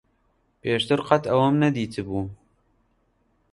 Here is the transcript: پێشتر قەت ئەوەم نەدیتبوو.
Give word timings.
پێشتر 0.61 0.99
قەت 1.07 1.23
ئەوەم 1.29 1.55
نەدیتبوو. 1.63 2.23